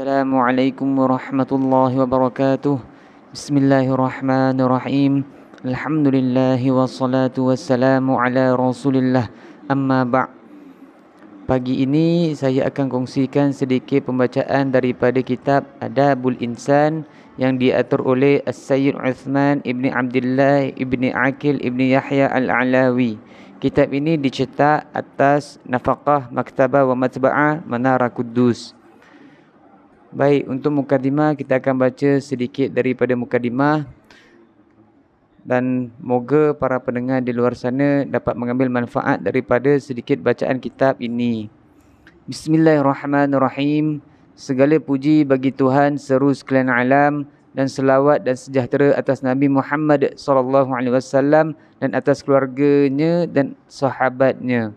[0.00, 2.76] السلام عليكم ورحمة الله وبركاته
[3.36, 5.12] بسم الله الرحمن الرحيم
[5.66, 9.26] الحمد لله والصلاة والسلام على رسول الله
[9.66, 10.30] أما بعد
[11.50, 17.04] Pagi ini saya akan kongsikan sedikit pembacaan daripada kitab Adabul Insan
[17.36, 23.20] yang diatur oleh As-Sayyid Uthman Ibn Abdullah Ibn Akil Ibn Yahya Al-Alawi.
[23.60, 28.78] Kitab ini dicetak atas nafaqah maktabah wa matba'ah Menara Kudus.
[30.10, 33.86] Baik, untuk mukadimah kita akan baca sedikit daripada mukadimah
[35.46, 41.46] dan moga para pendengar di luar sana dapat mengambil manfaat daripada sedikit bacaan kitab ini.
[42.26, 44.02] Bismillahirrahmanirrahim.
[44.34, 50.74] Segala puji bagi Tuhan seru sekalian alam dan selawat dan sejahtera atas Nabi Muhammad sallallahu
[50.74, 54.74] alaihi wasallam dan atas keluarganya dan sahabatnya.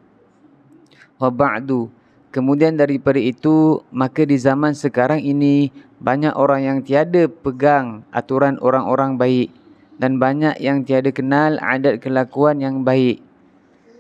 [1.18, 1.90] Wa ba'du.
[2.34, 5.70] Kemudian daripada itu, maka di zaman sekarang ini
[6.02, 9.54] banyak orang yang tiada pegang aturan orang-orang baik
[10.02, 13.22] dan banyak yang tiada kenal adat kelakuan yang baik.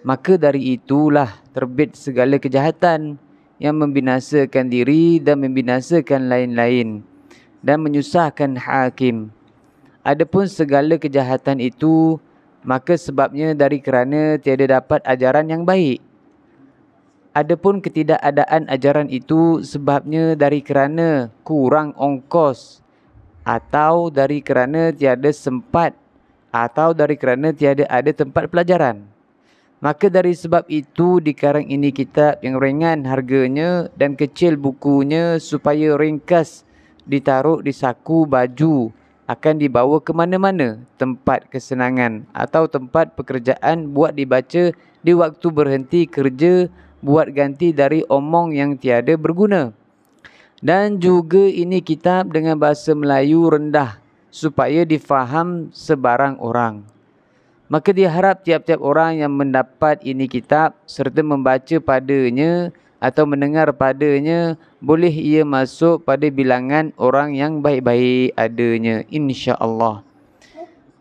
[0.01, 3.21] Maka dari itulah terbit segala kejahatan
[3.61, 7.05] yang membinasakan diri dan membinasakan lain-lain
[7.61, 9.29] dan menyusahkan hakim.
[10.01, 12.17] Adapun segala kejahatan itu,
[12.65, 16.01] maka sebabnya dari kerana tiada dapat ajaran yang baik.
[17.33, 22.85] Adapun ketidakadaan ajaran itu sebabnya dari kerana kurang ongkos
[23.41, 25.97] atau dari kerana tiada sempat
[26.53, 29.09] atau dari kerana tiada ada tempat pelajaran.
[29.81, 36.61] Maka dari sebab itu dikarang ini kitab yang ringan harganya dan kecil bukunya supaya ringkas
[37.09, 38.93] ditaruh di saku baju
[39.25, 44.69] akan dibawa ke mana-mana tempat kesenangan atau tempat pekerjaan buat dibaca
[45.01, 46.69] di waktu berhenti kerja
[47.03, 49.75] buat ganti dari omong yang tiada berguna.
[50.63, 53.99] Dan juga ini kitab dengan bahasa Melayu rendah
[54.31, 56.87] supaya difaham sebarang orang.
[57.67, 62.71] Maka diharap tiap-tiap orang yang mendapat ini kitab serta membaca padanya
[63.03, 70.07] atau mendengar padanya boleh ia masuk pada bilangan orang yang baik-baik adanya insya-Allah.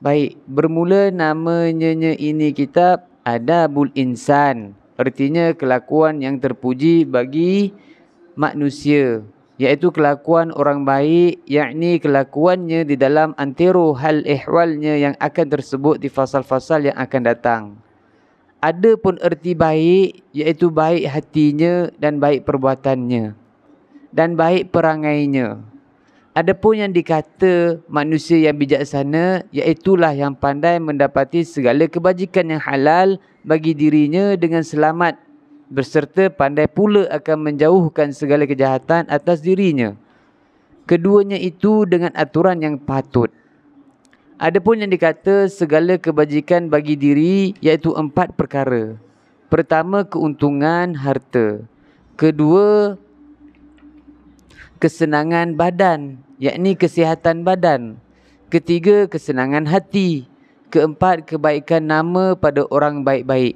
[0.02, 4.74] Baik, bermula namanya ini kitab Adabul Insan.
[5.02, 7.74] Artinya kelakuan yang terpuji bagi
[8.38, 9.26] manusia
[9.58, 16.06] iaitu kelakuan orang baik yakni kelakuannya di dalam antero hal ihwalnya yang akan tersebut di
[16.06, 17.62] fasal-fasal yang akan datang.
[18.62, 23.34] Ada pun erti baik iaitu baik hatinya dan baik perbuatannya
[24.14, 25.71] dan baik perangainya.
[26.32, 33.76] Adapun yang dikata manusia yang bijaksana iaitulah yang pandai mendapati segala kebajikan yang halal bagi
[33.76, 35.20] dirinya dengan selamat
[35.69, 39.93] berserta pandai pula akan menjauhkan segala kejahatan atas dirinya.
[40.88, 43.28] Keduanya itu dengan aturan yang patut.
[44.41, 48.97] Adapun yang dikata segala kebajikan bagi diri iaitu empat perkara.
[49.53, 51.60] Pertama, keuntungan harta.
[52.16, 52.97] Kedua,
[54.82, 58.03] kesenangan badan, yakni kesihatan badan.
[58.50, 60.26] Ketiga, kesenangan hati.
[60.75, 63.54] Keempat, kebaikan nama pada orang baik-baik.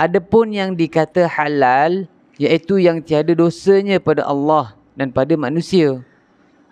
[0.00, 2.08] Adapun yang dikata halal
[2.40, 6.00] iaitu yang tiada dosanya pada Allah dan pada manusia.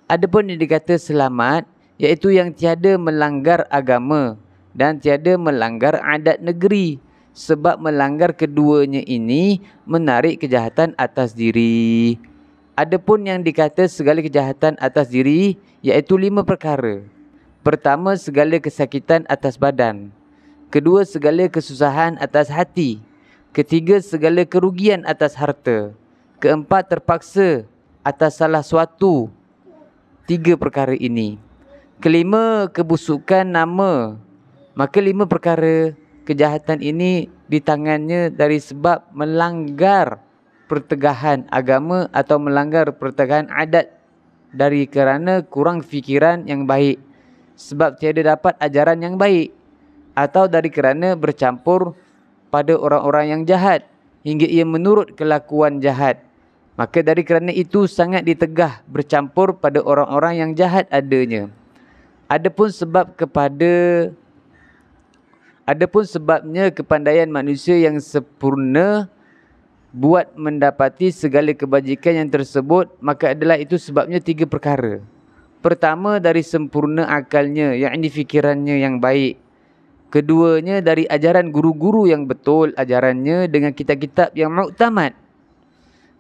[0.08, 1.68] Adapun yang dikata selamat
[2.00, 4.40] iaitu yang tiada melanggar agama
[4.72, 6.96] dan tiada melanggar adat negeri
[7.36, 12.16] sebab melanggar keduanya ini menarik kejahatan atas diri.
[12.80, 17.04] Adapun yang dikata segala kejahatan atas diri iaitu lima perkara.
[17.60, 20.08] Pertama segala kesakitan atas badan.
[20.72, 23.04] Kedua segala kesusahan atas hati.
[23.52, 25.92] Ketiga, segala kerugian atas harta.
[26.40, 27.68] Keempat, terpaksa
[28.00, 29.28] atas salah suatu.
[30.24, 31.36] Tiga perkara ini.
[32.00, 34.16] Kelima, kebusukan nama.
[34.72, 35.92] Maka lima perkara
[36.24, 40.29] kejahatan ini di tangannya dari sebab melanggar
[40.70, 43.90] pertegahan agama atau melanggar pertegahan adat
[44.54, 47.02] dari kerana kurang fikiran yang baik
[47.58, 49.50] sebab tiada dapat ajaran yang baik
[50.14, 51.98] atau dari kerana bercampur
[52.54, 53.82] pada orang-orang yang jahat
[54.22, 56.22] hingga ia menurut kelakuan jahat.
[56.78, 61.52] Maka dari kerana itu sangat ditegah bercampur pada orang-orang yang jahat adanya.
[62.30, 64.08] Adapun sebab kepada
[65.68, 69.12] adapun sebabnya kepandaian manusia yang sempurna
[69.90, 75.02] buat mendapati segala kebajikan yang tersebut maka adalah itu sebabnya tiga perkara.
[75.60, 79.50] Pertama dari sempurna akalnya yakni fikirannya yang baik
[80.10, 85.14] Keduanya dari ajaran guru-guru yang betul ajarannya dengan kitab-kitab yang muktamad.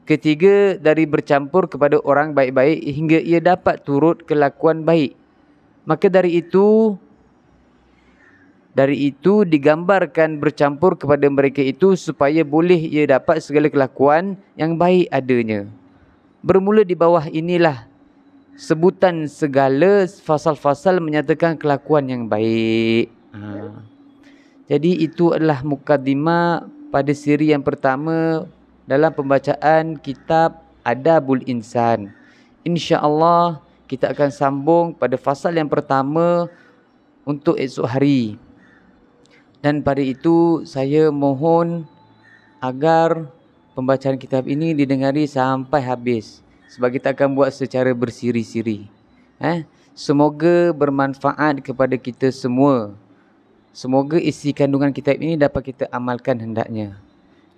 [0.06, 5.18] Ketiga, dari bercampur kepada orang baik-baik hingga ia dapat turut kelakuan baik.
[5.90, 6.94] Maka dari itu,
[8.70, 15.10] dari itu digambarkan bercampur kepada mereka itu supaya boleh ia dapat segala kelakuan yang baik
[15.10, 15.66] adanya.
[16.40, 17.90] Bermula di bawah inilah
[18.54, 23.10] sebutan segala fasal-fasal menyatakan kelakuan yang baik.
[23.34, 23.74] Ha.
[24.70, 26.62] Jadi itu adalah mukadimah
[26.94, 28.46] pada siri yang pertama
[28.86, 32.14] dalam pembacaan kitab Adabul Insan.
[32.62, 33.58] Insya-Allah
[33.90, 36.46] kita akan sambung pada fasal yang pertama
[37.26, 38.38] untuk esok hari.
[39.60, 41.84] Dan pada itu saya mohon
[42.64, 43.28] agar
[43.76, 46.40] pembacaan kitab ini didengari sampai habis
[46.72, 48.88] sebab kita akan buat secara bersiri-siri.
[49.36, 52.96] Eh, semoga bermanfaat kepada kita semua.
[53.76, 56.98] Semoga isi kandungan kitab ini dapat kita amalkan hendaknya.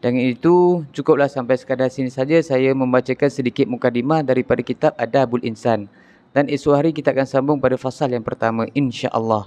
[0.02, 5.87] Dengan itu, cukuplah sampai sekadar sini saja saya membacakan sedikit mukadimah daripada kitab Adabul Insan.
[6.34, 9.46] Dan esok hari kita akan sambung pada fasal yang pertama insya-Allah.